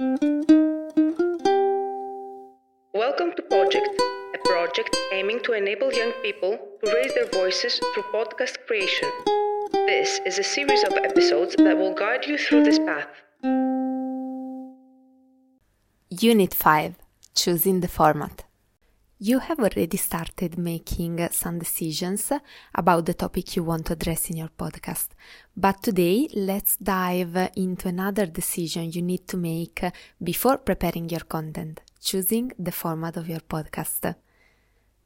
[0.00, 0.30] Welcome
[3.34, 4.00] to Project,
[4.32, 9.10] a project aiming to enable young people to raise their voices through podcast creation.
[9.72, 13.08] This is a series of episodes that will guide you through this path.
[16.10, 16.94] Unit 5
[17.34, 18.44] Choosing the Format.
[19.20, 22.30] You have already started making some decisions
[22.72, 25.08] about the topic you want to address in your podcast.
[25.56, 29.82] But today, let's dive into another decision you need to make
[30.22, 34.14] before preparing your content, choosing the format of your podcast.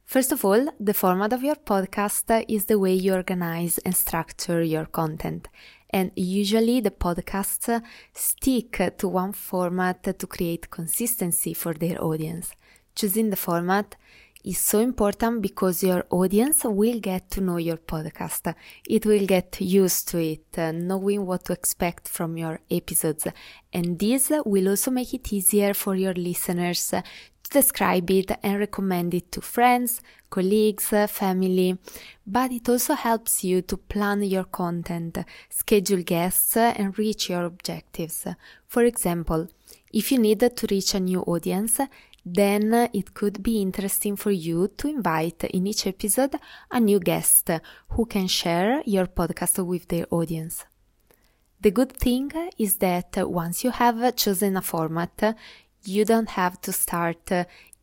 [0.05, 4.63] First of all, the format of your podcast is the way you organize and structure
[4.63, 5.49] your content.
[5.89, 12.55] And usually the podcasts stick to one format to create consistency for their audience.
[12.95, 13.97] Choosing the format
[14.45, 18.55] is so important because your audience will get to know your podcast.
[18.89, 23.27] It will get used to it, uh, knowing what to expect from your episodes.
[23.73, 27.03] And this will also make it easier for your listeners uh,
[27.45, 31.79] to describe it and recommend it to friends, colleagues, uh, family.
[32.27, 37.45] But it also helps you to plan your content, schedule guests, uh, and reach your
[37.45, 38.27] objectives.
[38.67, 39.49] For example,
[39.93, 41.81] if you need to reach a new audience,
[42.25, 46.37] then it could be interesting for you to invite in each episode
[46.71, 47.51] a new guest
[47.89, 50.65] who can share your podcast with their audience.
[51.61, 55.37] The good thing is that once you have chosen a format,
[55.85, 57.31] you don't have to start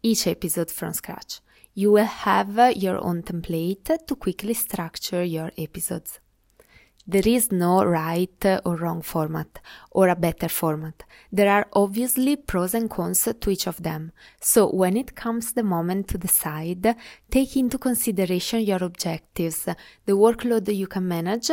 [0.02, 1.42] each episode from scratch.
[1.74, 6.20] You will have your own template to quickly structure your episodes.
[7.12, 9.58] There is no right or wrong format
[9.90, 11.02] or a better format.
[11.32, 14.12] There are obviously pros and cons to each of them.
[14.40, 16.96] So when it comes the moment to decide,
[17.32, 19.64] take into consideration your objectives,
[20.06, 21.50] the workload you can manage,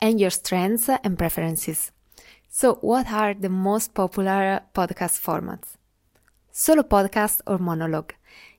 [0.00, 1.92] and your strengths and preferences.
[2.48, 5.76] So what are the most popular podcast formats?
[6.50, 8.14] Solo podcast or monologue.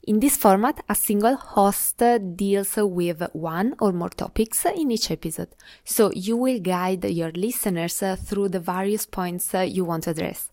[0.08, 2.00] In this format, a single host
[2.36, 5.48] deals with one or more topics in each episode,
[5.83, 10.52] so you will guide your listeners through the various points you want to address.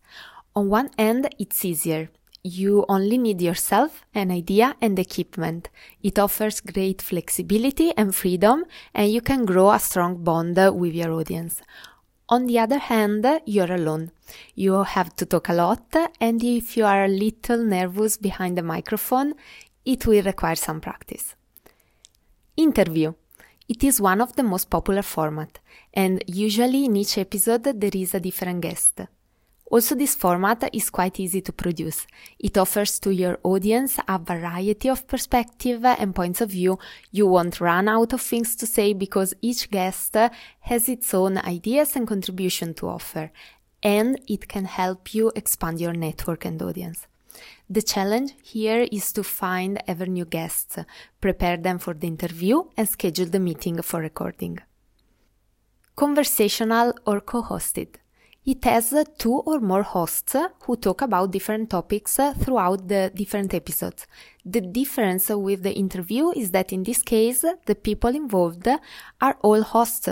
[0.56, 2.08] On one end, it's easier.
[2.42, 5.68] You only need yourself, an idea, and equipment.
[6.02, 8.64] It offers great flexibility and freedom,
[8.94, 11.60] and you can grow a strong bond with your audience.
[12.32, 14.10] On the other hand, you're alone.
[14.54, 18.62] You have to talk a lot, and if you are a little nervous behind the
[18.62, 19.34] microphone,
[19.84, 21.34] it will require some practice.
[22.56, 23.12] Interview.
[23.68, 25.58] It is one of the most popular format,
[25.92, 29.02] and usually in each episode there is a different guest.
[29.72, 32.06] Also, this format is quite easy to produce.
[32.38, 36.78] It offers to your audience a variety of perspective and points of view.
[37.10, 40.14] You won't run out of things to say because each guest
[40.60, 43.32] has its own ideas and contribution to offer,
[43.82, 47.06] and it can help you expand your network and audience.
[47.70, 50.76] The challenge here is to find ever new guests,
[51.18, 54.58] prepare them for the interview, and schedule the meeting for recording.
[55.96, 58.01] Conversational or co-hosted.
[58.44, 64.08] It has two or more hosts who talk about different topics throughout the different episodes.
[64.44, 68.66] The difference with the interview is that in this case, the people involved
[69.20, 70.08] are all hosts.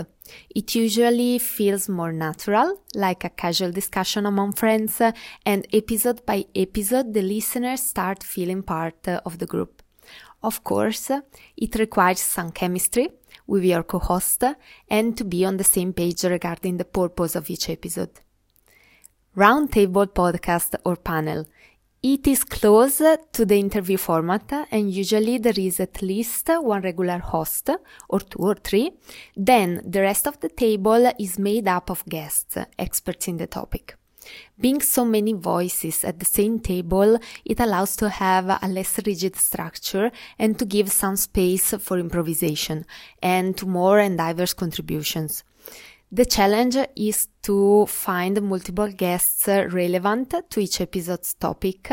[0.55, 5.01] It usually feels more natural, like a casual discussion among friends,
[5.45, 9.83] and episode by episode, the listeners start feeling part of the group.
[10.41, 11.11] Of course,
[11.57, 13.09] it requires some chemistry
[13.51, 14.43] with your co-host
[14.89, 18.13] and to be on the same page regarding the purpose of each episode.
[19.35, 21.45] Roundtable podcast or panel.
[22.01, 22.97] It is close
[23.35, 27.69] to the interview format and usually there is at least one regular host
[28.07, 28.93] or two or three.
[29.35, 33.97] Then the rest of the table is made up of guests, experts in the topic.
[34.59, 39.35] Being so many voices at the same table, it allows to have a less rigid
[39.35, 42.85] structure and to give some space for improvisation
[43.21, 45.43] and to more and diverse contributions.
[46.13, 51.89] The challenge is to find multiple guests relevant to each episode's topic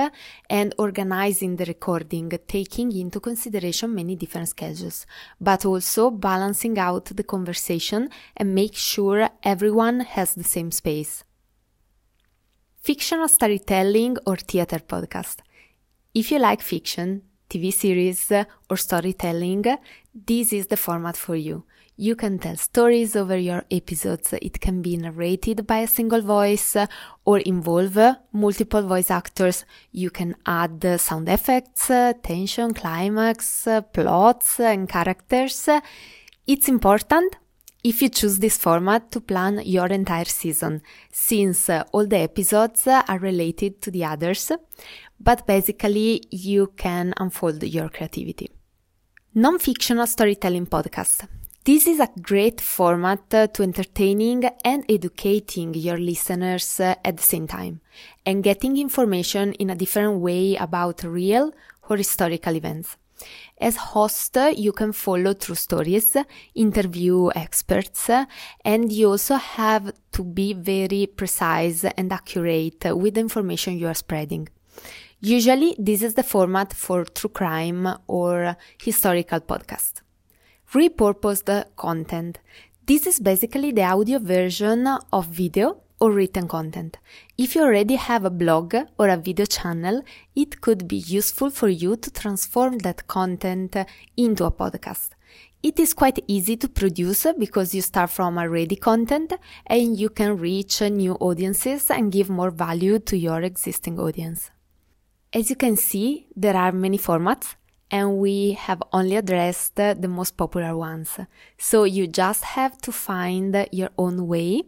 [0.51, 5.07] and organizing the recording, taking into consideration many different schedules,
[5.41, 11.23] but also balancing out the conversation and make sure everyone has the same space.
[12.81, 15.39] Fictional storytelling or theater podcast.
[16.15, 18.33] If you like fiction, TV series,
[18.71, 19.65] or storytelling,
[20.15, 21.65] this is the format for you.
[21.97, 24.33] You can tell stories over your episodes.
[24.33, 26.77] It can be narrated by a single voice
[27.25, 27.99] or involve
[28.33, 29.65] multiple voice actors.
[29.91, 31.89] You can add sound effects,
[32.23, 35.69] tension, climax, plots, and characters.
[36.47, 37.37] It's important
[37.85, 40.83] if you choose this format to plan your entire season,
[41.13, 44.51] since uh, all the episodes are related to the others,
[45.21, 48.51] but basically you can unfold your creativity.
[49.35, 51.29] Non-fictional storytelling podcast.
[51.65, 57.23] This is a great format uh, to entertaining and educating your listeners uh, at the
[57.23, 57.83] same time
[58.25, 61.53] and getting information in a different way about real
[61.89, 62.97] or historical events.
[63.61, 66.17] As host, you can follow true stories,
[66.55, 68.11] interview experts,
[68.65, 73.95] and you also have to be very precise and accurate with the information you are
[73.95, 74.49] spreading.
[75.21, 80.03] Usually, this is the format for true crime or historical podcast.
[80.73, 82.39] Repurposed content.
[82.87, 86.99] This is basically the audio version of video or written content.
[87.37, 90.03] If you already have a blog or a video channel,
[90.35, 93.77] it could be useful for you to transform that content
[94.17, 95.11] into a podcast.
[95.63, 99.33] It is quite easy to produce because you start from already content
[99.67, 104.51] and you can reach new audiences and give more value to your existing audience.
[105.33, 107.57] As you can see, there are many formats
[107.91, 111.19] and we have only addressed the most popular ones.
[111.57, 114.63] So you just have to find your own way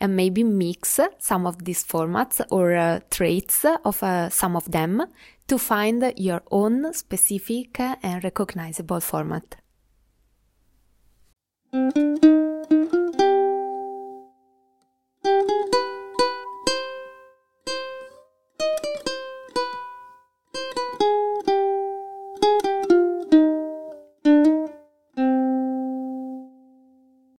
[0.00, 5.02] and maybe mix some of these formats or uh, traits of uh, some of them
[5.46, 9.56] to find your own specific and recognizable format.